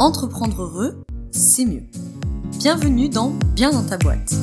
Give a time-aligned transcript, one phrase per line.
[0.00, 1.84] Entreprendre heureux, c'est mieux.
[2.58, 4.34] Bienvenue dans Bien dans ta boîte.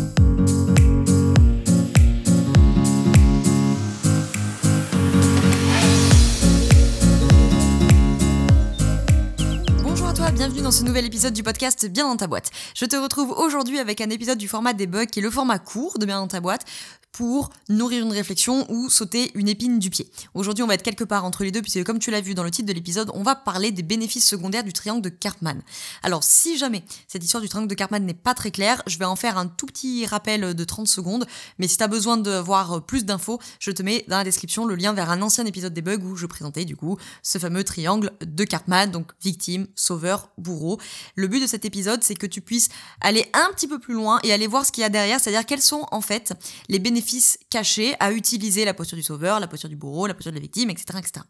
[9.84, 12.50] Bonjour à toi, bienvenue dans ce nouvel épisode du podcast Bien dans ta boîte.
[12.74, 16.00] Je te retrouve aujourd'hui avec un épisode du format debug qui est le format court
[16.00, 16.64] de Bien dans ta boîte
[17.12, 20.10] pour nourrir une réflexion ou sauter une épine du pied.
[20.34, 22.44] Aujourd'hui, on va être quelque part entre les deux, puisque comme tu l'as vu dans
[22.44, 25.62] le titre de l'épisode, on va parler des bénéfices secondaires du triangle de Karpman.
[26.04, 29.06] Alors, si jamais cette histoire du triangle de Karpman n'est pas très claire, je vais
[29.06, 31.26] en faire un tout petit rappel de 30 secondes,
[31.60, 34.66] mais si tu as besoin de voir plus d'infos, je te mets dans la description
[34.66, 37.64] le lien vers un ancien épisode des bugs où je présentais du coup ce fameux
[37.64, 40.80] triangle de Karpman, donc victime, sauveur, bourreau.
[41.16, 42.70] Le but de cet épisode, c'est que tu puisses
[43.02, 45.46] aller un petit peu plus loin et aller voir ce qu'il y a derrière, c'est-à-dire
[45.46, 46.34] quels sont en fait
[46.70, 47.01] les bénéfices
[47.50, 50.42] cachés à utiliser la posture du sauveur, la posture du bourreau, la posture de la
[50.42, 51.00] victime, etc.
[51.00, 51.26] etc.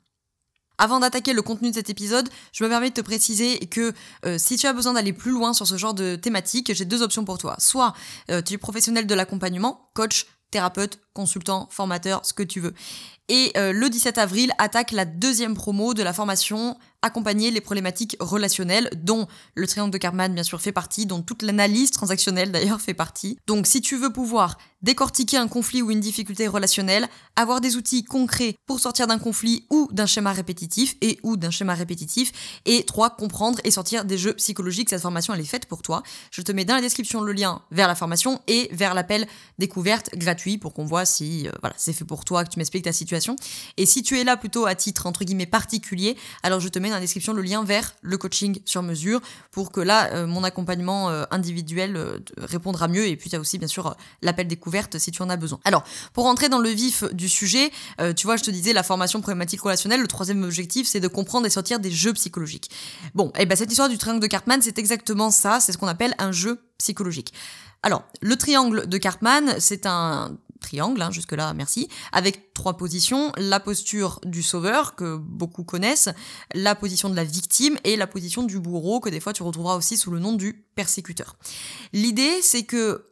[0.78, 3.94] Avant d'attaquer le contenu de cet épisode, je me permets de te préciser que
[4.26, 7.04] euh, si tu as besoin d'aller plus loin sur ce genre de thématique, j'ai deux
[7.04, 7.56] options pour toi.
[7.60, 7.94] Soit
[8.32, 12.74] euh, tu es professionnel de l'accompagnement, coach, thérapeute, consultant, formateur, ce que tu veux.
[13.30, 18.16] Et euh, le 17 avril attaque la deuxième promo de la formation accompagner les problématiques
[18.20, 22.82] relationnelles, dont le triangle de Karpman bien sûr fait partie, dont toute l'analyse transactionnelle d'ailleurs
[22.82, 23.38] fait partie.
[23.48, 28.04] Donc si tu veux pouvoir décortiquer un conflit ou une difficulté relationnelle, avoir des outils
[28.04, 32.32] concrets pour sortir d'un conflit ou d'un schéma répétitif et ou d'un schéma répétitif,
[32.66, 36.04] et trois, comprendre et sortir des jeux psychologiques, cette formation elle est faite pour toi.
[36.32, 39.28] Je te mets dans la description le lien vers la formation et vers l'appel
[39.60, 42.86] découverte gratuit pour qu'on voit si euh, voilà, c'est fait pour toi, que tu m'expliques
[42.86, 43.36] ta situation.
[43.78, 46.91] Et si tu es là plutôt à titre entre guillemets particulier, alors je te mets
[46.92, 50.44] dans la description le lien vers le coaching sur mesure pour que là, euh, mon
[50.44, 53.06] accompagnement euh, individuel euh, répondra mieux.
[53.08, 55.60] Et puis, tu as aussi, bien sûr, l'appel découverte si tu en as besoin.
[55.64, 57.72] Alors, pour rentrer dans le vif du sujet,
[58.16, 61.46] tu vois, je te disais, la formation problématique relationnelle, le troisième objectif, c'est de comprendre
[61.46, 62.70] et sortir des jeux psychologiques.
[63.16, 65.78] Bon, et eh ben cette histoire du triangle de Cartman, c'est exactement ça, c'est ce
[65.78, 67.34] qu'on appelle un jeu psychologique.
[67.84, 70.38] Alors, le triangle de Cartman, c'est un
[70.80, 76.10] hein, jusque-là, merci, avec trois positions, la posture du sauveur, que beaucoup connaissent,
[76.54, 79.76] la position de la victime et la position du bourreau, que des fois tu retrouveras
[79.76, 81.36] aussi sous le nom du persécuteur.
[81.94, 83.11] L'idée, c'est que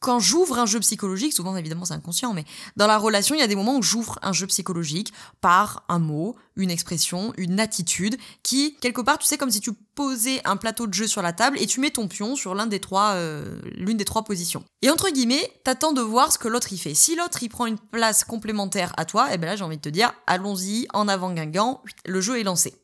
[0.00, 2.44] quand j'ouvre un jeu psychologique, souvent évidemment c'est inconscient, mais
[2.76, 5.98] dans la relation, il y a des moments où j'ouvre un jeu psychologique par un
[5.98, 10.56] mot, une expression, une attitude, qui, quelque part, tu sais, comme si tu posais un
[10.56, 14.04] plateau de jeu sur la table et tu mets ton pion sur euh, l'une des
[14.04, 14.64] trois positions.
[14.82, 16.94] Et entre guillemets, t'attends de voir ce que l'autre y fait.
[16.94, 19.82] Si l'autre il prend une place complémentaire à toi, eh ben là j'ai envie de
[19.82, 22.74] te dire, allons-y, en avant Guingamp, le jeu est lancé.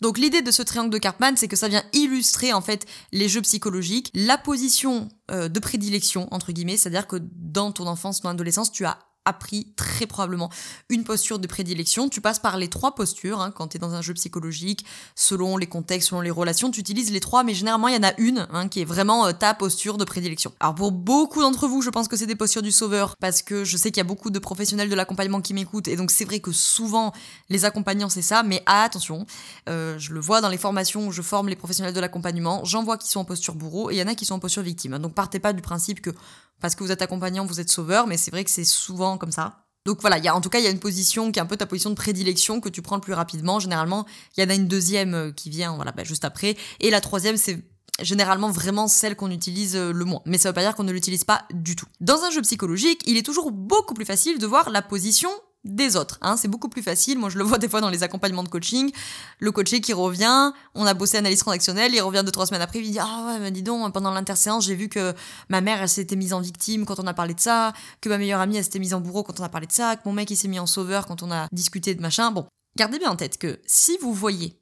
[0.00, 3.28] Donc l'idée de ce triangle de Karpman, c'est que ça vient illustrer en fait les
[3.28, 8.28] jeux psychologiques, la position euh, de prédilection entre guillemets, c'est-à-dire que dans ton enfance, ton
[8.28, 8.98] adolescence, tu as
[9.28, 10.50] appris très probablement
[10.88, 12.08] une posture de prédilection.
[12.08, 14.84] Tu passes par les trois postures hein, quand tu es dans un jeu psychologique,
[15.14, 18.08] selon les contextes, selon les relations, tu utilises les trois, mais généralement il y en
[18.08, 20.52] a une hein, qui est vraiment euh, ta posture de prédilection.
[20.60, 23.64] Alors pour beaucoup d'entre vous, je pense que c'est des postures du sauveur, parce que
[23.64, 26.24] je sais qu'il y a beaucoup de professionnels de l'accompagnement qui m'écoutent, et donc c'est
[26.24, 27.12] vrai que souvent
[27.50, 29.26] les accompagnants c'est ça, mais attention,
[29.68, 32.82] euh, je le vois dans les formations où je forme les professionnels de l'accompagnement, j'en
[32.82, 34.62] vois qui sont en posture bourreau, et il y en a qui sont en posture
[34.62, 34.98] victime.
[34.98, 36.10] Donc partez pas du principe que
[36.60, 39.32] parce que vous êtes accompagnant, vous êtes sauveur, mais c'est vrai que c'est souvent comme
[39.32, 39.64] ça.
[39.86, 41.46] Donc voilà, y a, en tout cas, il y a une position qui est un
[41.46, 43.58] peu ta position de prédilection que tu prends le plus rapidement.
[43.58, 44.04] Généralement,
[44.36, 46.56] il y en a une deuxième euh, qui vient voilà, bah, juste après.
[46.80, 47.62] Et la troisième, c'est
[48.02, 50.20] généralement vraiment celle qu'on utilise euh, le moins.
[50.26, 51.86] Mais ça veut pas dire qu'on ne l'utilise pas du tout.
[52.00, 55.30] Dans un jeu psychologique, il est toujours beaucoup plus facile de voir la position
[55.74, 56.18] des autres.
[56.22, 56.36] Hein.
[56.36, 57.18] C'est beaucoup plus facile.
[57.18, 58.90] Moi, je le vois des fois dans les accompagnements de coaching.
[59.38, 62.80] Le coaché qui revient, on a bossé analyse transactionnelle, il revient deux, trois semaines après,
[62.80, 65.14] il dit Ah ouais, mais dis donc, pendant l'interséance, j'ai vu que
[65.48, 68.18] ma mère, elle s'était mise en victime quand on a parlé de ça, que ma
[68.18, 70.12] meilleure amie, elle s'était mise en bourreau quand on a parlé de ça, que mon
[70.12, 72.30] mec, il s'est mis en sauveur quand on a discuté de machin.
[72.30, 72.46] Bon,
[72.76, 74.60] gardez bien en tête que si vous voyez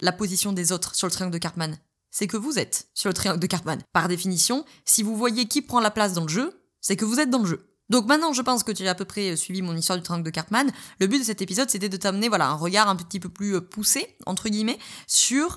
[0.00, 1.78] la position des autres sur le triangle de Cartman,
[2.10, 3.80] c'est que vous êtes sur le triangle de Cartman.
[3.92, 7.20] Par définition, si vous voyez qui prend la place dans le jeu, c'est que vous
[7.20, 7.69] êtes dans le jeu.
[7.90, 10.02] Donc maintenant, je pense que tu as à peu près euh, suivi mon histoire du
[10.02, 10.72] triangle de Cartman.
[11.00, 13.56] Le but de cet épisode, c'était de t'amener voilà, un regard un petit peu plus
[13.56, 15.56] euh, poussé, entre guillemets, sur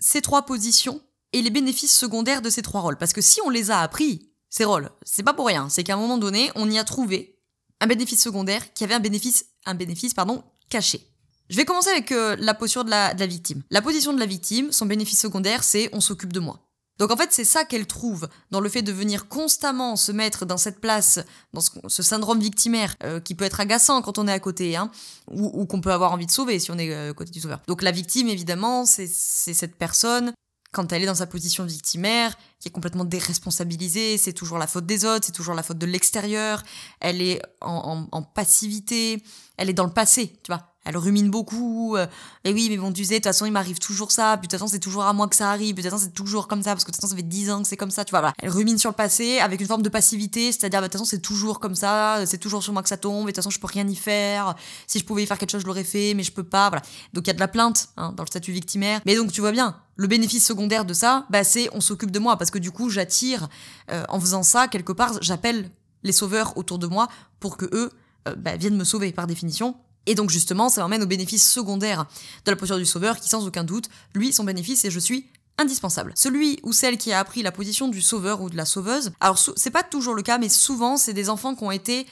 [0.00, 1.02] ces trois positions
[1.32, 2.96] et les bénéfices secondaires de ces trois rôles.
[2.96, 5.68] Parce que si on les a appris, ces rôles, c'est pas pour rien.
[5.68, 7.40] C'est qu'à un moment donné, on y a trouvé
[7.80, 11.10] un bénéfice secondaire qui avait un bénéfice, un bénéfice pardon, caché.
[11.50, 13.64] Je vais commencer avec euh, la posture de la, de la victime.
[13.70, 16.60] La position de la victime, son bénéfice secondaire, c'est on s'occupe de moi.
[16.98, 20.46] Donc en fait, c'est ça qu'elle trouve dans le fait de venir constamment se mettre
[20.46, 21.18] dans cette place,
[21.52, 24.90] dans ce, syndrome victimaire euh, qui peut être agaçant quand on est à côté, hein,
[25.30, 27.60] ou, qu'on peut avoir envie de sauver si on est euh, côté du sauveur.
[27.66, 30.32] Donc la victime, évidemment, c'est cette personne
[30.74, 34.84] quand elle est dans sa position victimaire, qui est complètement déresponsabilisée, c'est toujours la faute
[34.84, 36.62] des autres, c'est toujours la faute de l'extérieur,
[37.00, 39.22] elle est en, en, passivité,
[39.56, 40.73] elle est dans le passé, tu vois.
[40.84, 41.96] Elle rumine beaucoup.
[41.96, 42.06] euh,
[42.44, 44.36] et oui, mais bon, tu sais, de toute façon, il m'arrive toujours ça.
[44.36, 45.74] Puis de toute façon, c'est toujours à moi que ça arrive.
[45.74, 46.72] Puis de toute façon, c'est toujours comme ça.
[46.72, 48.04] Parce que de toute façon, ça fait 10 ans que c'est comme ça.
[48.04, 48.34] Tu vois, voilà.
[48.38, 50.52] Elle rumine sur le passé avec une forme de passivité.
[50.52, 52.24] C'est-à-dire, bah, de toute façon, c'est toujours comme ça.
[52.26, 53.22] C'est toujours sur moi que ça tombe.
[53.22, 54.54] Et de toute façon, je peux rien y faire.
[54.86, 56.14] Si je pouvais y faire quelque chose, je l'aurais fait.
[56.14, 56.68] Mais je peux pas.
[56.68, 56.82] Voilà.
[57.12, 59.00] Donc, il y a de la plainte hein, dans le statut victimaire.
[59.06, 59.76] Mais donc, tu vois bien.
[59.96, 62.36] Le bénéfice secondaire de ça, bah, c'est on s'occupe de moi.
[62.36, 63.48] Parce que du coup, j'attire,
[63.90, 65.70] euh, en faisant ça, quelque part, j'appelle
[66.02, 67.08] les sauveurs autour de moi
[67.40, 67.90] pour que eux
[68.28, 69.76] euh, bah, viennent me sauver par définition.
[70.06, 72.06] Et donc justement, ça m'emmène au bénéfice secondaire
[72.44, 75.26] de la posture du sauveur qui, sans aucun doute, lui, son bénéfice, c'est je suis
[75.58, 76.12] indispensable.
[76.16, 79.38] Celui ou celle qui a appris la position du sauveur ou de la sauveuse, alors
[79.56, 82.06] c'est pas toujours le cas, mais souvent, c'est des enfants qui ont été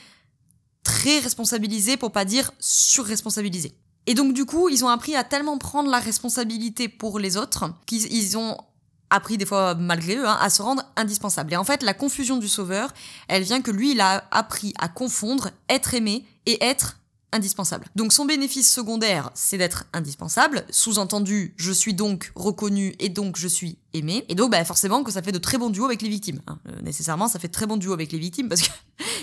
[0.83, 3.73] très responsabilisés, pour pas dire surresponsabilisés.
[4.05, 7.71] Et donc du coup, ils ont appris à tellement prendre la responsabilité pour les autres
[7.85, 8.57] qu'ils ils ont
[9.09, 11.53] appris des fois malgré eux hein, à se rendre indispensables.
[11.53, 12.91] Et en fait, la confusion du sauveur,
[13.27, 16.97] elle vient que lui, il a appris à confondre être aimé et être
[17.33, 17.85] indispensable.
[17.95, 20.65] Donc son bénéfice secondaire, c'est d'être indispensable.
[20.69, 24.23] Sous-entendu, je suis donc reconnu et donc je suis aimé.
[24.29, 26.41] Et donc bah, forcément que ça fait de très bons duos avec les victimes.
[26.47, 26.59] hein.
[26.69, 28.69] Euh, nécessairement, ça fait de très bons duos avec les victimes parce que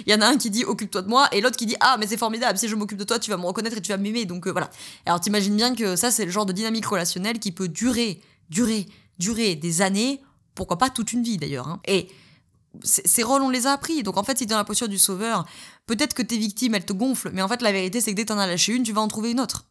[0.07, 1.97] il y en a un qui dit occupe-toi de moi et l'autre qui dit ah
[1.99, 3.97] mais c'est formidable, si je m'occupe de toi, tu vas me reconnaître et tu vas
[3.99, 4.25] m'aimer.
[4.25, 4.71] Donc euh, voilà.
[5.07, 8.21] Alors t'imagines bien que ça c'est le genre de dynamique relationnelle qui peut durer,
[8.51, 8.87] durer,
[9.19, 10.21] durer des années,
[10.55, 11.69] pourquoi pas toute une vie d'ailleurs.
[11.69, 11.81] hein.
[11.87, 12.09] Et
[12.83, 14.03] ces rôles, on les a appris.
[14.03, 15.47] Donc en fait, si t'es dans la posture du sauveur,
[15.87, 18.23] peut-être que tes victimes, elles te gonflent, mais en fait, la vérité, c'est que dès
[18.23, 19.67] que t'en as lâché une, tu vas en trouver une autre.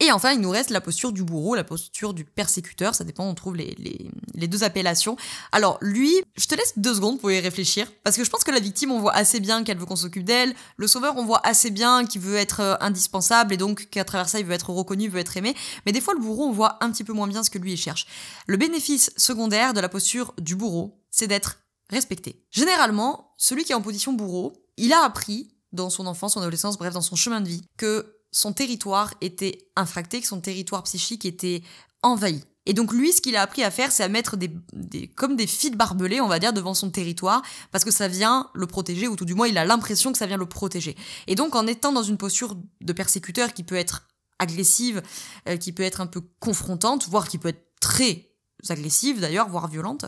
[0.00, 3.28] Et enfin, il nous reste la posture du bourreau, la posture du persécuteur, ça dépend,
[3.28, 5.16] on trouve les, les, les deux appellations.
[5.52, 8.50] Alors lui, je te laisse deux secondes pour y réfléchir, parce que je pense que
[8.50, 11.46] la victime, on voit assez bien qu'elle veut qu'on s'occupe d'elle, le sauveur, on voit
[11.46, 14.70] assez bien qu'il veut être euh, indispensable, et donc qu'à travers ça, il veut être
[14.70, 15.54] reconnu, il veut être aimé,
[15.86, 17.74] mais des fois, le bourreau, on voit un petit peu moins bien ce que lui,
[17.74, 18.06] il cherche.
[18.48, 21.60] Le bénéfice secondaire de la posture du bourreau, c'est d'être
[21.90, 22.44] respecté.
[22.50, 26.78] Généralement, celui qui est en position bourreau, il a appris dans son enfance, son adolescence,
[26.78, 31.24] bref, dans son chemin de vie, que son territoire était infracté, que son territoire psychique
[31.24, 31.62] était
[32.02, 32.42] envahi.
[32.66, 35.36] Et donc lui, ce qu'il a appris à faire, c'est à mettre des, des- comme
[35.36, 39.06] des fils barbelés, on va dire, devant son territoire, parce que ça vient le protéger,
[39.06, 40.96] ou tout du moins il a l'impression que ça vient le protéger.
[41.26, 44.08] Et donc en étant dans une posture de persécuteur qui peut être
[44.38, 45.02] agressive,
[45.48, 48.30] euh, qui peut être un peu confrontante, voire qui peut être très
[48.70, 50.06] agressive d'ailleurs, voire violente,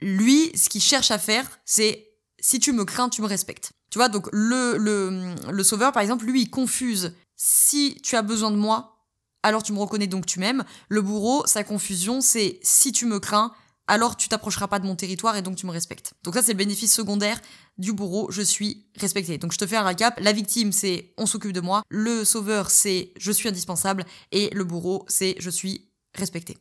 [0.00, 3.72] lui, ce qu'il cherche à faire, c'est si tu me crains, tu me respectes.
[3.90, 8.22] Tu vois, donc le, le, le sauveur, par exemple, lui, il confuse si tu as
[8.22, 8.96] besoin de moi,
[9.42, 10.64] alors tu me reconnais donc tu m'aimes.
[10.88, 13.52] Le bourreau, sa confusion, c'est si tu me crains,
[13.86, 16.14] alors tu t'approcheras pas de mon territoire et donc tu me respectes.
[16.24, 17.40] Donc ça, c'est le bénéfice secondaire
[17.78, 19.38] du bourreau, je suis respecté.
[19.38, 20.18] Donc je te fais un récap.
[20.20, 21.82] La victime, c'est on s'occupe de moi.
[21.88, 24.04] Le sauveur, c'est je suis indispensable.
[24.32, 26.58] Et le bourreau, c'est je suis respecté.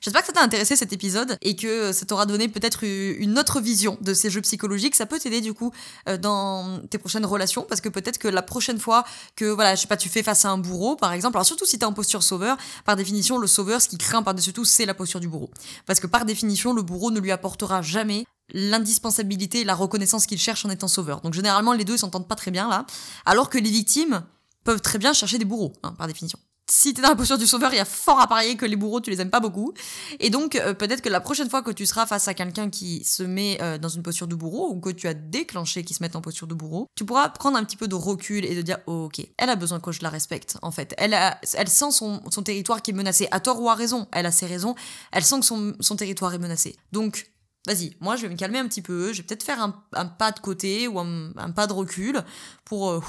[0.00, 3.60] J'espère que ça t'a intéressé cet épisode et que ça t'aura donné peut-être une autre
[3.60, 4.94] vision de ces jeux psychologiques.
[4.94, 5.72] Ça peut t'aider du coup
[6.08, 9.02] euh, dans tes prochaines relations parce que peut-être que la prochaine fois
[9.34, 11.66] que voilà, je sais pas, tu fais face à un bourreau par exemple, alors surtout
[11.66, 14.86] si t'es en posture sauveur, par définition le sauveur ce qui craint par-dessus tout c'est
[14.86, 15.50] la posture du bourreau.
[15.84, 18.24] Parce que par définition le bourreau ne lui apportera jamais
[18.54, 21.22] l'indispensabilité et la reconnaissance qu'il cherche en étant sauveur.
[21.22, 22.86] Donc généralement les deux ils s'entendent pas très bien là,
[23.26, 24.22] alors que les victimes
[24.62, 26.38] peuvent très bien chercher des bourreaux hein, par définition
[26.70, 28.76] si t'es dans la posture du sauveur, il y a fort à parier que les
[28.76, 29.72] bourreaux, tu les aimes pas beaucoup.
[30.20, 33.04] Et donc, euh, peut-être que la prochaine fois que tu seras face à quelqu'un qui
[33.04, 36.02] se met euh, dans une posture de bourreau, ou que tu as déclenché qui se
[36.02, 38.62] met en posture de bourreau, tu pourras prendre un petit peu de recul et de
[38.62, 40.94] dire, oh, ok, elle a besoin que je la respecte, en fait.
[40.98, 44.06] Elle, a, elle sent son, territoire qui est menacé, à tort ou à raison.
[44.12, 44.74] Elle a ses raisons,
[45.12, 45.46] elle sent que
[45.80, 46.76] son, territoire est menacé.
[46.92, 47.30] Donc,
[47.66, 50.32] vas-y, moi je vais me calmer un petit peu, je vais peut-être faire un, pas
[50.32, 52.22] de côté ou un, un pas de recul
[52.64, 52.90] pour...
[52.90, 53.02] euh,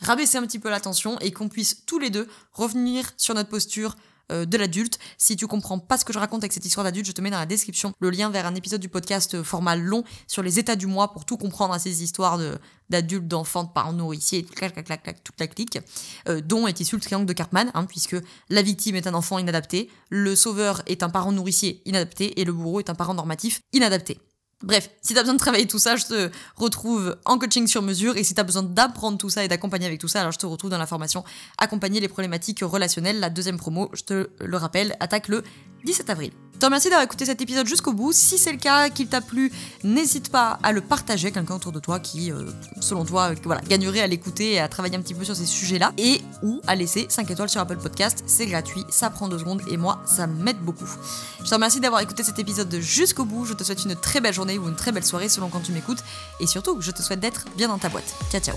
[0.00, 3.48] rabaisser un petit peu la tension et qu'on puisse tous les deux revenir sur notre
[3.48, 3.96] posture
[4.30, 4.98] euh, de l'adulte.
[5.18, 7.30] Si tu comprends pas ce que je raconte avec cette histoire d'adulte, je te mets
[7.30, 10.58] dans la description le lien vers un épisode du podcast euh, format long sur les
[10.58, 12.58] états du mois pour tout comprendre à ces histoires de
[12.90, 15.78] d'adultes, d'enfants, de parents nourriciers, clac, clac, clac, clac, toute la clique,
[16.28, 18.16] euh, dont est issu le triangle de Cartman, hein, puisque
[18.48, 22.52] la victime est un enfant inadapté, le sauveur est un parent nourricier inadapté et le
[22.52, 24.18] bourreau est un parent normatif inadapté.
[24.62, 28.16] Bref, si t'as besoin de travailler tout ça, je te retrouve en coaching sur mesure.
[28.16, 30.46] Et si t'as besoin d'apprendre tout ça et d'accompagner avec tout ça, alors je te
[30.46, 31.24] retrouve dans la formation
[31.58, 33.20] Accompagner les problématiques relationnelles.
[33.20, 35.42] La deuxième promo, je te le rappelle, attaque le
[35.84, 36.32] 17 avril.
[36.60, 38.12] Je te remercie d'avoir écouté cet épisode jusqu'au bout.
[38.12, 39.50] Si c'est le cas, qu'il t'a plu,
[39.82, 42.44] n'hésite pas à le partager avec quelqu'un autour de toi qui, euh,
[42.80, 45.46] selon toi, euh, voilà, gagnerait à l'écouter et à travailler un petit peu sur ces
[45.46, 45.94] sujets-là.
[45.96, 48.24] Et ou à laisser 5 étoiles sur Apple Podcast.
[48.26, 50.84] C'est gratuit, ça prend deux secondes et moi, ça m'aide beaucoup.
[51.42, 53.46] Je te remercie d'avoir écouté cet épisode jusqu'au bout.
[53.46, 55.72] Je te souhaite une très belle journée ou une très belle soirée selon quand tu
[55.72, 56.04] m'écoutes.
[56.40, 58.14] Et surtout, je te souhaite d'être bien dans ta boîte.
[58.30, 58.56] Ciao, ciao.